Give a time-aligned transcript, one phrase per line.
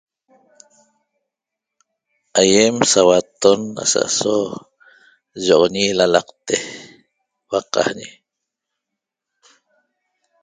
[2.39, 4.35] Aiem sauatton asa'aso
[5.45, 6.55] yoxoñi lalaqte
[7.49, 8.07] huaqaañe